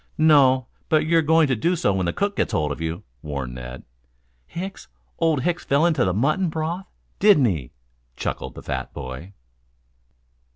"No, 0.17 0.65
but 0.89 1.05
you're 1.05 1.21
going 1.21 1.45
to 1.45 1.55
do 1.55 1.75
so 1.75 1.93
when 1.93 2.07
the 2.07 2.11
cook 2.11 2.35
gets 2.35 2.53
hold 2.53 2.71
of 2.71 2.81
you," 2.81 3.03
warned 3.21 3.53
Ned. 3.53 3.83
"Hicks? 4.47 4.87
Old 5.19 5.43
Hicks 5.43 5.63
fell 5.63 5.85
into 5.85 6.03
the 6.03 6.11
mutton 6.11 6.49
broth, 6.49 6.87
didn't 7.19 7.45
he?" 7.45 7.71
chuckled 8.15 8.55
the 8.55 8.63
fat 8.63 8.95
boy. 8.95 9.33